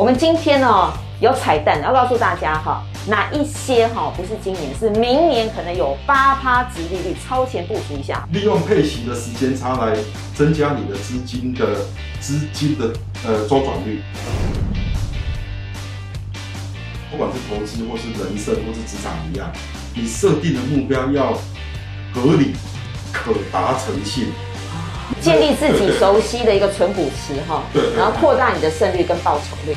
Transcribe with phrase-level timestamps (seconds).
[0.00, 9.94] 我们今天哦有彩蛋，要告诉大家哈，哪一些哈不是今年，是明年可能有八趴殖利率，超前部署一下，利用配息的时间差来
[10.34, 11.84] 增加你的资金的
[12.18, 12.90] 资金的
[13.26, 14.00] 呃周转率。
[17.10, 19.52] 不管是投资或是人生或是职场一样，
[19.94, 21.34] 你设定的目标要
[22.14, 22.54] 合理、
[23.12, 24.28] 可达成性。
[25.20, 27.62] 建立自己熟悉的一个存股池哈，
[27.96, 29.76] 然后扩大你的胜率跟报酬率。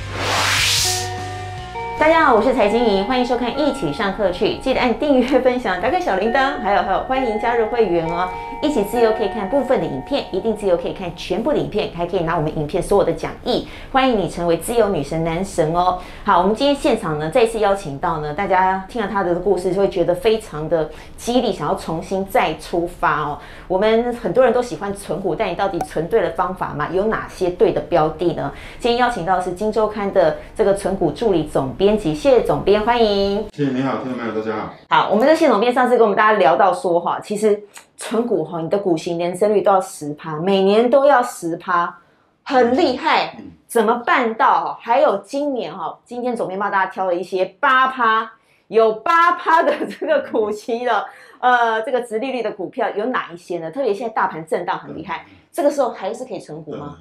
[2.04, 8.28] 大家好，我是财经莹，欢迎收看《一起上课去》，记得按订阅、分享、打开小铃铛，还有还有，欢迎加入会员哦！
[8.62, 13.70] 一起自由可以看部分的影片，一定自由可以看全部的影片，还可以拿我们影片所有的讲义。
[13.94, 16.00] 欢迎你成为自由女神男神哦！
[16.26, 23.40] 好，我们今天现场呢，再次邀请到呢，大家听了他的故事，就会觉得非常的激励，想要重新再出发哦。
[23.70, 26.90] 我们很多人都喜欢存股，但你到底存对了方法吗？
[26.92, 28.52] 有哪些对的标的呢？
[28.78, 31.93] 今天邀请到是《金周刊》的这个存股助理总编。
[31.94, 33.48] 编辑谢总编，欢迎。
[33.54, 34.74] 谢谢你好，听众朋友大家好。
[34.90, 37.62] 好，我们的谢总编上次跟我们大家聊到说哈，其实
[37.98, 41.96] 存股哈，你的股息年增率都要十趴，每年都要十趴，
[42.42, 43.38] 很厉害。
[43.68, 44.76] 怎么办到？
[44.82, 48.32] 还有今年哈，今天总编帮大家挑了一些八趴，
[48.70, 51.06] 有八趴的这个股息的，
[51.42, 53.70] 呃，这个殖利率的股票有哪一些呢？
[53.70, 56.98] 特别现在大盘震荡很厉害，这个时候还是可以存股吗？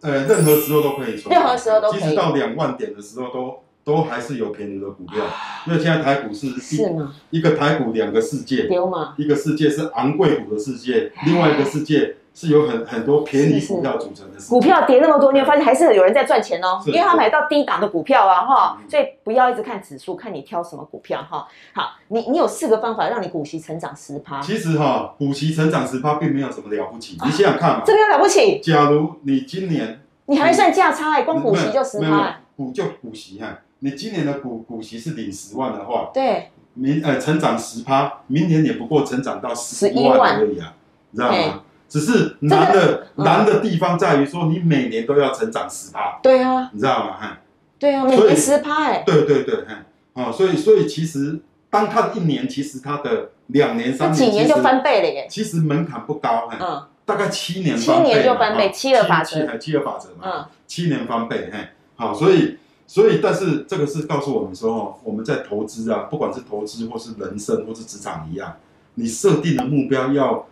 [0.00, 5.24] 呃，任何时候都可以存，任何时候都可以，即使到两万点的时候都都还是有便宜的股票，
[5.66, 7.14] 因为现在台股是一是吗？
[7.30, 8.68] 一个台股两个世界，
[9.16, 12.16] 一个世界是昂贵股的世界，另外一个世界。
[12.34, 21.46] 是有很很多便宜股票组成的，股票跌那么多，你会发现还是有人在赚钱哦，因为他买到低档的股票啊，哈，所以不要一直看指数，看你挑什么股票哈。
[21.72, 24.40] 好，你你有四个方法让你股息成长十趴。
[24.40, 28.58] 其实哈，股息成长十趴并没有什么了不起，你想想看嘛，这个有了不起。
[28.58, 40.74] 假如你今年你还算价差哎，光股息就十趴，股就股息哈，你今年的股股息是领十万的话，对，明呃成长十趴，明年也不过成长到十一万而已啊，
[41.12, 41.60] 你知道吗？
[41.94, 46.18] 只是难的难的地方在于说，你每年都要成长十趴。
[46.20, 47.16] 对啊，你知道吗？
[47.16, 47.38] 哈，
[47.78, 49.04] 对啊，每年十趴哎。
[49.06, 49.84] 对对对，哈，
[50.14, 51.38] 啊，所以所以其实，
[51.70, 55.28] 当他一年，其实他的两年三年，几年就翻倍了耶。
[55.30, 61.60] 其实门槛不高，嗯，大概七年，七年就翻倍，七二法则，七二法则嘛，嗯，七年翻倍，嘿，
[61.94, 68.56] 好，所以所以，但是这个是告诉我们说，哦，我们在投资啊，不管是投资或是人生或是职场一样，
[68.94, 70.44] 你设定的目标要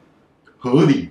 [0.56, 1.08] 合理。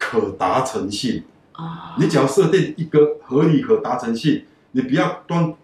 [0.00, 1.22] 可达成性
[1.52, 1.94] 啊！
[1.98, 5.54] 你只要设定一个合理可达成性，你不要光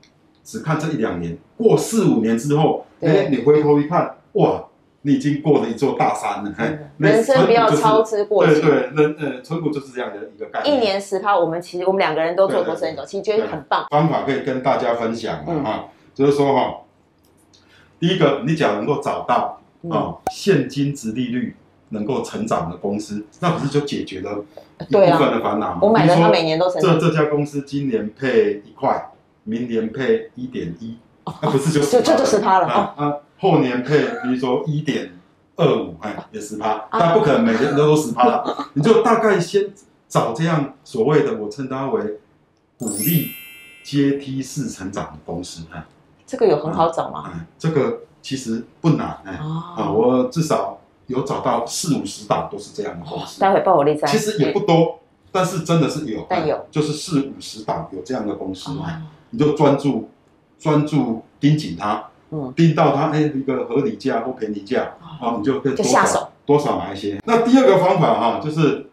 [0.44, 4.62] 只看这一两年，过四五年之后，哎，你回头一看，哇，
[5.02, 6.54] 你已经过了一座大山了。
[6.98, 8.60] 人生不要操之过急。
[8.60, 10.76] 对对，人呃，存股就是这样的一个概念。
[10.76, 13.86] 一年十趴，我们其实我们两个人都做投资人走，其实觉得很棒。
[13.90, 16.82] 方法可以跟大家分享了哈，就是说哈，
[17.98, 19.60] 第一个，你只要能够找到
[19.90, 21.56] 啊，现金值利率。
[21.90, 24.44] 能够成长的公司，那不是就解决了
[24.88, 25.74] 一部分的烦恼吗？
[25.74, 26.98] 啊、我买的，它每年都成长。
[26.98, 29.12] 这这家公司今年配一块，
[29.44, 30.96] 明年配一点一，
[31.40, 33.14] 那不是就就就十趴了啊，啊？
[33.38, 35.12] 后年配，比如说一点
[35.54, 38.68] 二五，哎，也十趴，但不可能每年都都十趴了。
[38.74, 39.72] 你就大概先
[40.08, 42.18] 找这样所谓的，我称它为
[42.76, 43.28] 鼓励
[43.84, 45.84] 阶梯式成长的公司，哎，
[46.26, 47.24] 这个有很好找吗？
[47.26, 50.80] 哎、嗯，这个其实不难，哎，啊，我至少。
[51.06, 54.04] 有找到四五十档都是这样的公司，待会报我例子。
[54.06, 54.98] 其实也不多，
[55.30, 58.72] 但是真的是有，但有就是四五十档有这样的公司，
[59.30, 60.08] 你就专注
[60.58, 67.20] 专注盯紧它，嗯，盯到它哎一个合理价或便宜价，好，你就可以多少多少买一些。
[67.24, 68.86] 那第二个方法哈，就是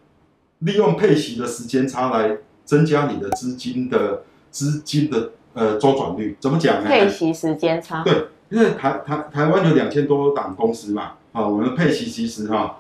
[0.60, 6.38] 利用配息的时间差来增加你的资金的资金的呃周转率。
[6.40, 6.88] 怎么讲呢？
[6.88, 11.14] 配息时间差，对，因为台台台湾有两千多档公司嘛。
[11.34, 12.78] 啊，我们的配息其实哈，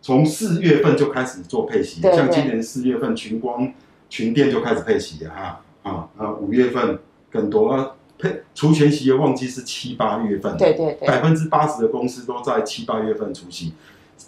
[0.00, 3.70] 从四月份就开始做配息，像今年四月份群光、
[4.08, 6.98] 群电就开始配息了哈，啊啊，五月份
[7.30, 13.74] 更多配除权息的旺季是七八月份，对对对，百分之八十的公司都在七八月份除息，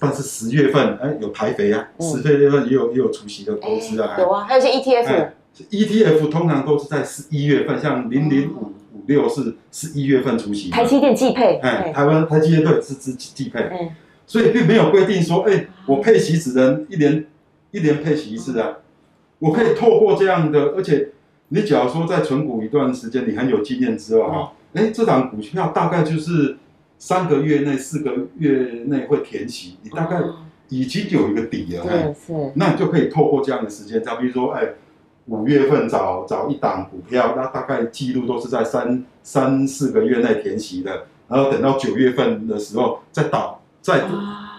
[0.00, 8.72] 但是十月份哎有台肥啊，十月份也有也有除息的公司啊，有啊，还有一些 ETF，ETF 通常都是在十一月份，像零零五。
[9.08, 13.90] 六是是一月份出息，台积电季配，哎，台湾台积电对是是季配，嗯，
[14.26, 17.24] 所以并没有规定说，哎，我配息只能一年
[17.70, 18.76] 一年配息一次啊，
[19.38, 21.08] 我可以透过这样的，而且
[21.48, 26.58] 你假如说在存股一段时间，你很有经验之后哈，哎，这档股票大概就是
[26.98, 30.20] 三个月内、四个月内会填息，你大概
[30.68, 34.68] 已经有一个底了，哎，是，那你就可以透过这样的时间，再比如说，哎。
[35.28, 44.04] 五月份找找一档股票，那大概记录都是在三三四个月内填息的，然后等到九月份的时候再倒，再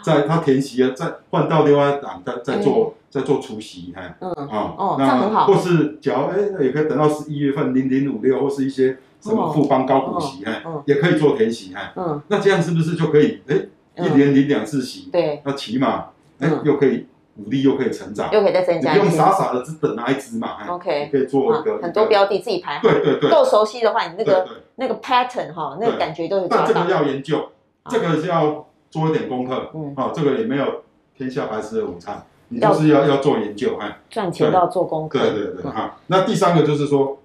[0.03, 13.55] 再他填息了，再换到另外一档再再做再做除息，哎，嗯，啊，哦，那很好，或是假如哎，也可以等到十一月份零零五六或是一些什么富邦高股息，哎，也可以做填息，哎，嗯，那这样是不是就可以哎
[13.97, 15.09] 一年领两次息？
[15.11, 16.05] 对，那起码
[16.39, 17.07] 哎又可以。
[17.41, 24.45] 股利又可以成长，又可以再增加，不用傻傻的只等哪一支嘛？OK，你可以做一个很多标的自己排好，对对对，够熟悉的话，你那个
[24.75, 26.47] 那个 pattern 哈，那个感觉都有。
[26.49, 27.49] 但这个要研究，
[27.89, 30.83] 这个是要做一点功课，嗯，好，这个也没有
[31.15, 35.97] 天下白吃的午餐，你就是要要做研究，哎，赚钱都要做功课，对对对，哈。
[36.07, 37.19] 那第三个就是说，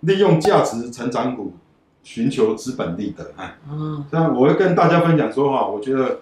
[0.00, 1.54] 利用价值成长股
[2.02, 6.18] 寻求资本利得，哎，嗯，这样我会跟大家分享说哈，我觉得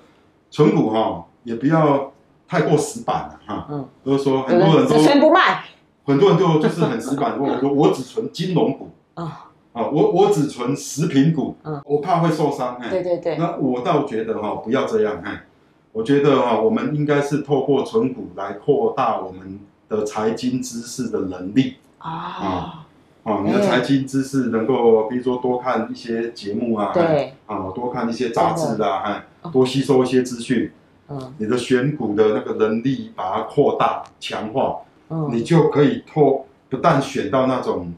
[0.52, 2.12] 存股哈也不要。
[2.48, 5.64] 太过死板了哈，嗯，就是说很多人都只存不卖，
[6.04, 8.90] 很多人就就是很死板，我我我只存金融股。
[9.14, 15.44] 啊，啊，我我只存食品股，嗯，我怕会受伤，对对对，那我倒觉得哈，不要这样，哎，
[15.92, 19.58] 我觉得哈，我们应该是透过存股来扩大我们
[19.88, 21.76] 的财经知识的能力。
[21.98, 22.84] 啊，
[23.24, 30.70] 啊，你的财经知识能够，比如说多看一些节目啊，对，啊，多看一些杂志啊，哎，多吸收一些资讯。
[31.08, 34.78] 嗯，你的选股的那个能力把它扩大强化，
[35.10, 37.92] 嗯，你就可以透不但选到那种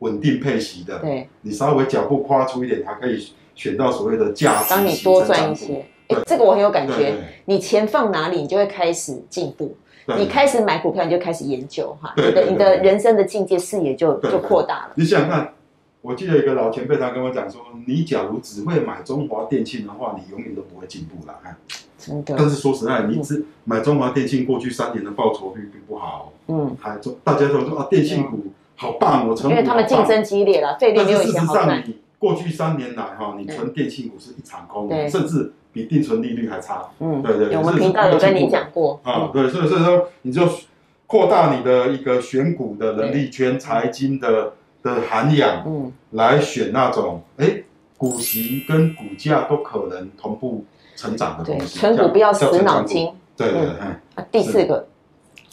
[0.00, 4.76] 稳定配息的，对，你稍微脚步跨出一点，还可以选到所谓的价值型。
[4.76, 7.14] 当你多赚一些，哎，这个我很有感觉。
[7.46, 9.76] 你钱放哪里，你就会开始进步。
[10.18, 14.92] 你开始买股票，你就开始研究哈，你的你的人生的境界视野就就扩大了。
[14.96, 15.52] 你想想看，
[16.00, 21.34] 我记得有一个老前辈他跟我讲说，你假如只会买中华电信的话，你永远都不会进步了。
[22.00, 26.32] 真的，但是说实在，你只买中华电信，过去三年的报酬率并不好。
[26.48, 31.66] 嗯，还中大家都说啊，电信股好棒哦，成因为他们竞争激烈了，费率没有以前好赚。
[31.68, 36.88] 但是事实上，你过去三年来哈，你存电信股是一场空，甚至比定存利率还差。
[36.98, 38.98] 嗯，对对，我们频道有跟你讲过。
[39.04, 40.48] 啊，对，所以所以说，你就
[41.06, 47.62] 扩大你的一个选股的能力圈，财经的的涵养，嗯，来选那种哎，
[47.96, 50.64] 股息跟股价都可能同步。
[51.00, 53.10] 成长的东西，存股不要死脑筋。
[53.34, 53.70] 对对对。
[54.16, 54.86] 啊，第四个，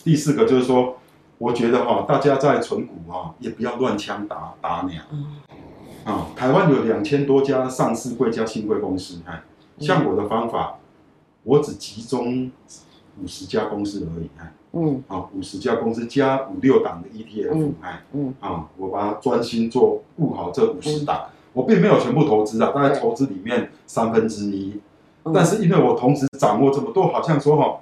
[0.04, 0.98] 第四个就是说，
[1.38, 5.02] 我觉得哈，大家在存股哦，也不要乱枪打打鸟。
[5.14, 5.38] 嗯。
[6.04, 9.42] 啊，台湾有两千多家上市贵加新贵公司，哎，
[9.80, 10.80] 像我的方法，
[11.44, 12.52] 我只集中
[13.22, 24.80] 五十家公司而已，哎，嗯，啊，五十家公司加五六档的 ETF，哎，嗯，啊，我把它专心做顾好这五十档，我并没有全部投资啊，大概投资里面三分之一。
[25.34, 27.80] 但是因为我同时掌握这么多，好像说哈，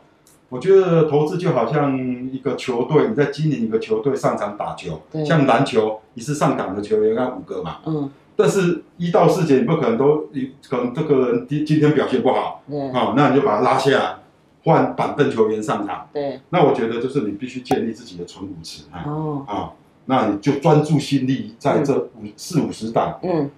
[0.49, 1.97] 我觉得投资就好像
[2.31, 14.15] 一个球队，你在经营一个球队上场打球，像篮球，你是上场的球员要五个嘛，嗯，但是一到四节你不可能都，你可能这个人今今天表现不好，对，好，那你就把他拉下来，
[14.63, 19.71] 换板凳球员上场，对，那我觉得就是你必须建立自己的存股池，哦，啊，
[20.05, 23.49] 那你就专注心力在这五、嗯、四五十档，嗯。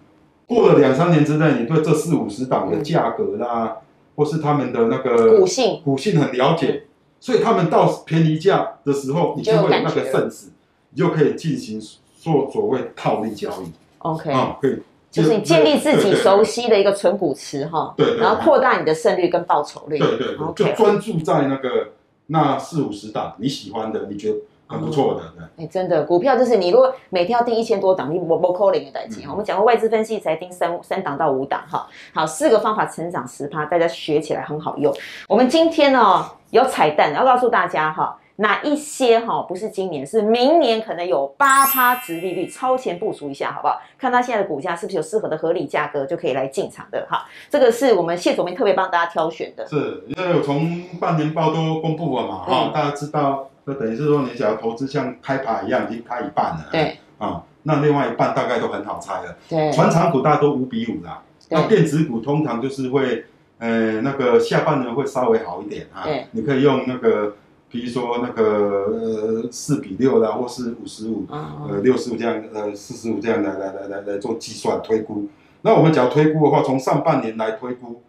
[0.47, 3.75] 过了两三年之内，你对这四五十档的价格啦，嗯、
[4.15, 6.85] 或是他们的那个股性股性很了解，
[7.19, 10.45] 所以他们到便宜价的时候，你就会有那个 sense，
[10.91, 11.81] 你就可以进行
[12.17, 13.71] 做所谓套利交易。
[13.99, 19.99] OK，啊、嗯，可以，就是你建立自己熟悉的一个存股池哈，对，然后扩大你的胜率跟报酬率。
[19.99, 21.89] 对对对，就专注在那个
[22.27, 24.37] 那四五十档你喜欢的，你觉得？
[24.67, 25.43] 很不错的，对。
[25.43, 29.25] 哎、欸，真的，股票就是你如果每天要定一千多档，你不不扣零的代金。
[29.25, 31.87] 嗯、我们讲过外资分析才定三三档到五档，哈。
[32.13, 34.93] 好，四个方法成长十趴，大家学起来很好用。
[35.27, 43.81] 我们今天呢、哦、有彩蛋，要告诉大家哈，哪一些哈不是今年，是明年可能有八趴殖利率，超前部署一下好不好？
[43.97, 47.25] 看他现在的股价是不是有适合的合理价格，就可以来进场的哈。
[47.49, 53.49] 这个是我们谢总编特别帮大家挑选的，是因为我从半年报都公布了嘛，哈、嗯，大家知道。
[53.67, 56.69] 就等于是说，你假如投资像开牌一样，已经开一半了。
[56.71, 56.97] 对。
[57.17, 59.37] 啊，那另外一半大概都很好猜了。
[59.49, 59.69] 对。
[59.73, 61.21] 船厂股大家都五比五啦。
[61.49, 61.59] 对。
[61.59, 63.25] 那电子股通常就是会，
[63.57, 66.05] 呃，那个下半年会稍微好一点啊。
[66.05, 66.27] 对。
[66.31, 67.35] 你可以用那个，
[67.69, 75.27] 比如说那个呃四比六啦，或是五十五，呃六十五这样，呃四十五这样来来来来来做计算推估。
[75.63, 78.01] 那我们只要推估的话，从上半年来推估。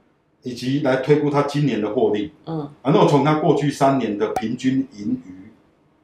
[0.44, 5.37] 以及来推估它今年的获利，嗯，啊，那我从它过去三年的平均盈余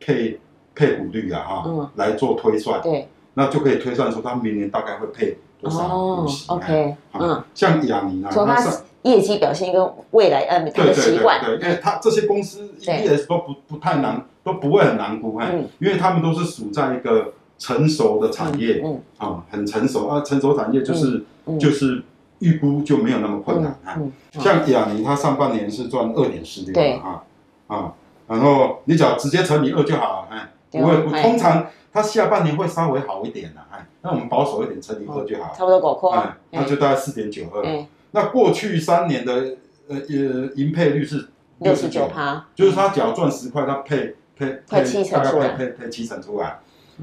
[0.05, 0.39] 配
[0.75, 6.45] 配股率啊，哈，嗯，来做推算，对，那就可以推算出它明年大概会配多少股息。
[6.49, 8.63] OK，嗯，像亚尼啊，从它
[9.03, 21.25] 业绩表现跟未来呃它的习惯，对，因为它这些公司 EPS 都不不太难，都不会很难估，嗯，因为他们都是属在一个成熟的产业，嗯，啊，很成熟啊，成熟产业就是
[21.59, 22.03] 就是
[22.41, 23.99] 预估就没有那么困难啊。
[24.33, 27.23] 像亚尼，它上半年是赚二点四六啊
[27.69, 27.95] 啊，
[28.27, 31.67] 然后你只要直接乘以二就好了，哎，不会，通常。
[31.95, 37.87] 它下半年会稍微好一点的，哎，那我们保守一点，乘以二就好，差不多够快，哎，那就大概四点九二。
[38.11, 39.33] 那过去三年的
[39.87, 41.29] 呃呃盈配率是
[41.59, 46.59] 六十九趴，就是他只要赚十块，他配配配七成出来，配配七成出来，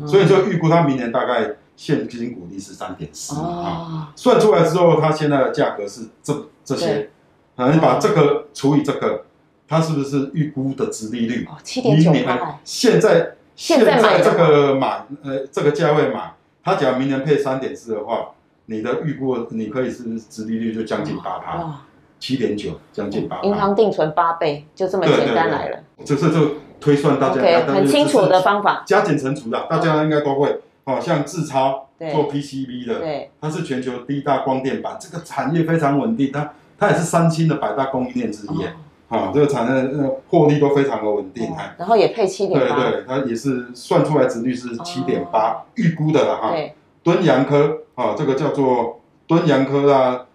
[0.06, 7.10] 所以就预估他明年大概现金股利是三点四啊，算出来之后，它现在的价格是这这些，
[7.56, 9.24] 啊，你把这个除以这个，
[9.72, 11.48] 它是不是预估的值利率？
[11.63, 13.36] 七点九八，现在。
[13.54, 18.30] 现在这个买，呃，这个价位买，它假如明年配三点四的话，
[18.66, 21.82] 你的预估你可以是值利率就将近八趴，
[22.20, 23.40] 七点九，将近八。
[23.42, 25.80] 银行定存八倍，就这么简单来了。
[26.04, 26.40] 这是这
[26.80, 30.62] 推算，大家很清楚的方法，加减乘除的，大家应该都会。
[30.86, 38.66] 哦，像智超做 PCB 的，对，它是全球第一大光电板，这个产业非常稳定，它它也是三星的百大供应链之一。
[39.12, 46.51] 啊，这个产生呃获利都非常的稳定，然后也配七点八，对对，它也是算出来值率是七点八，预估的了哈。
[46.51, 50.25] 对，敦洋科啊，这个叫做敦洋科啊，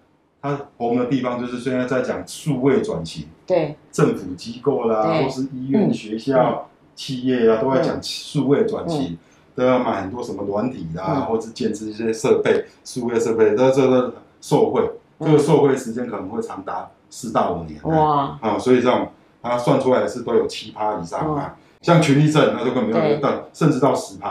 [0.43, 9.17] 它红的地方就是现在在讲数位转型，对，政府机构啦，或是医院、学校、企业啊，都在讲数位转型，
[9.55, 14.83] 都要买很多什么软体啦，或是建置一些设备，数位设备，那这个受惠，
[15.19, 16.91] 这个受惠时间可能会长达。
[17.11, 18.39] 四到五年哇。
[18.41, 19.09] 啊，所以这种
[19.43, 24.31] 他算出来是都有七趴以上啊，像群力证那就更没有到，甚至到十趴。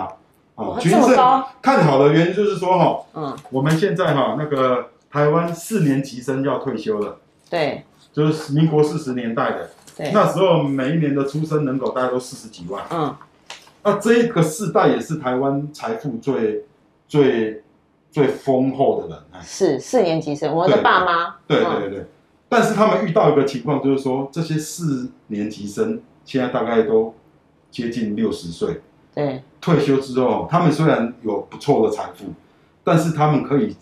[0.56, 0.80] 啊。
[0.80, 7.18] 群力证看好的原因就是说哈，嗯，我们现在哈那个台湾四年级生要退休了，
[7.50, 13.14] 对，就是民国四十年代的，对，那时候每一年的出生人口大概都四十几万，嗯，
[13.84, 16.64] 那这个世代也是台湾财富最
[17.08, 17.62] 最
[18.10, 22.06] 最丰厚的人，是四年级生，我的爸妈，对对对。
[22.48, 27.14] 但是他们遇到一个情况，就是说这些四年级生现在大概都
[27.72, 28.82] 接近六十岁，
[29.14, 32.28] 对，退休之后，他们虽然有不错的财富，
[32.84, 33.76] 但是他们可以，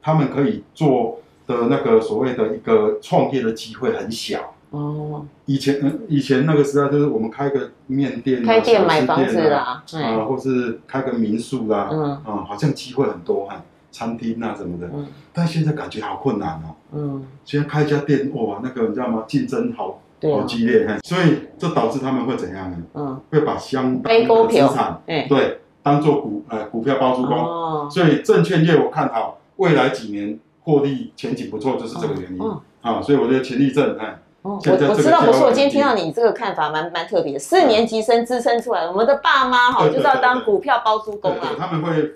[0.00, 5.26] 他们可以做的那个所谓的一个创业的机会很小哦。
[5.44, 13.62] 以前嗯，以前那个时代就是我们开个面店、开店买房子啦，啊，或是开个民宿啦，嗯啊，好像机会很多哈。
[13.96, 16.76] 餐厅啊什么的，嗯，但现在感觉好困难哦。
[16.92, 19.24] 嗯，现在开一家店，哇，那个你知道吗？
[19.26, 22.76] 竞争好，好激烈，所以这导致他们会怎样呢？
[22.92, 27.38] 嗯，会把相当的资产，对，当做股呃股票包租公。
[27.38, 32.38] 哦，所以证券业我看好未来几年获利前景不错，就是这个原因。
[32.82, 35.42] 啊，所以我觉得群力证，哎，我我知道不是。
[35.42, 37.38] 我今天听到你这个看法，蛮蛮特别。
[37.38, 41.48] 四年级生支撑出来，我们的爸妈哈就是要当股票包租公啊。
[41.58, 42.12] 他们会。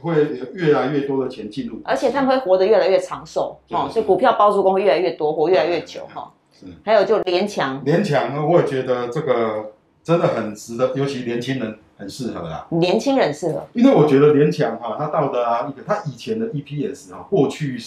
[0.00, 6.32] 会有越来越多的钱进入，而且他们会活得越来越长寿哦，所以股票包租公会越来越多，活越来越久哈。
[6.50, 9.72] 是，还有就联强，联强呢，我也觉得这个
[10.02, 12.66] 真的很值得，尤其年轻人很适合啊。
[12.70, 17.78] 年轻人适合，因为我觉得联强哈，它到的啊，一个它以前的 EPS 啊，过去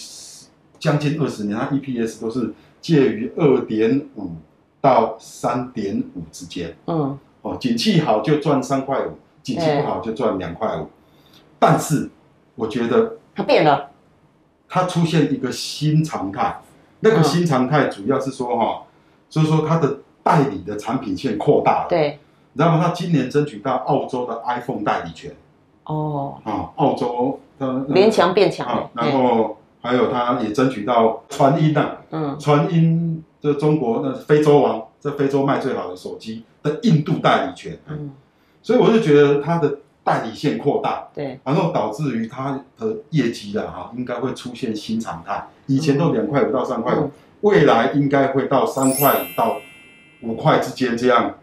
[0.78, 4.30] 将近二十年，它 EPS 都是介于二点五
[4.80, 6.76] 到三点五之间。
[6.86, 10.86] 嗯，哦，景气好就赚三块五，景气不好就赚两块五。
[11.58, 12.10] 但是，
[12.54, 13.90] 我觉得它变了，
[14.68, 16.60] 它出现一个新常态。
[17.00, 18.82] 那个新常态主要是说哈，
[19.28, 21.86] 就是说它的代理的产品线扩大了。
[21.88, 22.18] 对，
[22.54, 25.34] 然后他今年争取到澳洲的 iPhone 代理权。
[25.84, 28.90] 哦，啊，澳洲的连强变强了。
[28.94, 37.78] 然后还有他也争取到传音呐，嗯，传音这中国那非洲王，在非洲卖最好的手机的印度代理权。
[37.86, 38.10] 嗯，
[38.62, 39.78] 所以我就觉得他的。
[40.06, 45.48] 代理线扩大，对，然后导致于它的业绩啊哈，应该会出现新常态。
[45.66, 47.10] 以前都两块五到三块五，
[47.40, 49.56] 未来应该会到三块五到
[50.22, 51.34] 五块之间这样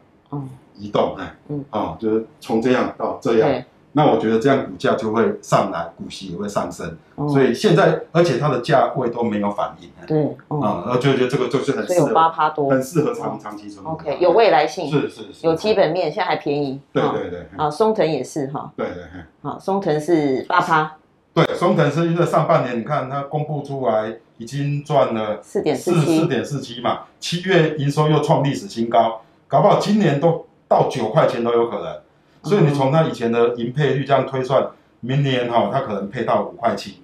[0.77, 3.63] 移动，哎，嗯，啊，就是从这样到这样。
[3.96, 13.86] 那我觉得这样股价就会上来，股息也会上升，所以现在而且它的价位都没有反应，对，啊，然后就觉得这个就是很适合八趴多，很适合长长期存。
[13.86, 16.80] OK，有未来性，是是是，有基本面，现在还便宜。
[16.92, 19.04] 对对对，啊，松藤也是哈，对对，
[19.44, 20.96] 好，松藤是八趴，
[21.36, 31.96] 对，松藤是因为上半年你看它公布出来已经赚了四点四四点四七嘛，七月营收又创历史新高，搞不好今年都到九块钱都有可能。
[32.44, 34.68] 所以你从他以前的盈配率这样推算，
[35.00, 36.96] 明年哈，他可能配到五块七，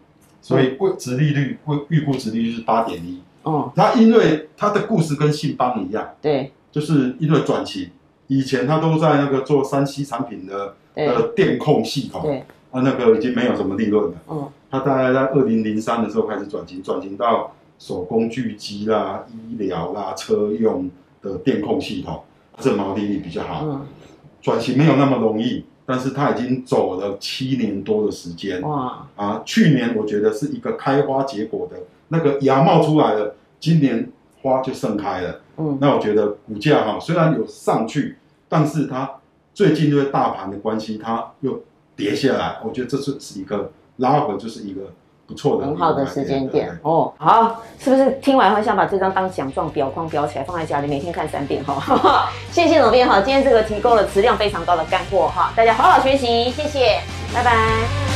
[0.42, 3.22] 所以未值利率未预估值利率是八点一。
[3.44, 7.90] 哦，它因为它的故事跟信邦一样，对，就是因为转型，
[8.28, 12.40] 以前它都在那个做三 C 产品的呃电控系统，对，
[12.72, 14.18] 啊那个已经没有什么利润了。
[14.30, 20.92] 嗯，它大概在二零零三的时候开始转型，转型到手工具机啦、医疗啦、车用
[21.22, 22.22] 的电控系统，
[22.60, 23.62] 这毛利率比较好。
[23.64, 23.88] 嗯，
[24.42, 28.62] 转型没有那么容易，但是它已经走了七年多的时间。
[28.62, 31.78] 哇，啊，去年我觉得是一个开花结果的。
[32.10, 35.42] 那个芽冒出来了，今年花就盛开了。
[35.58, 38.18] 嗯，那我觉得股价哈虽然有上去，
[38.48, 39.10] 但是它
[39.54, 41.62] 最近因为大盘的关系，它又
[41.96, 42.60] 跌下来。
[42.64, 44.94] 我觉得这是是一个拉回，就是一个
[45.30, 47.14] 不错的很好的时间点哦。
[47.18, 52.28] 好，是不是听完后想把这张当奖状表框裱起来，放在家里每天看三遍哈？
[52.52, 57.00] 谢谢总编哈，今天这个提供了质量非常高的干货哈，大家好好学习，谢谢，
[57.32, 58.09] 拜拜。